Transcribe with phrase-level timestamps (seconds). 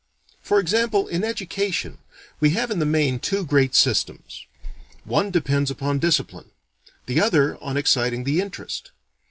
[0.41, 1.99] For example, in education,
[2.39, 4.47] we have in the main two great systems.
[5.05, 6.49] One depends upon discipline.
[7.05, 8.89] The other on exciting the interest.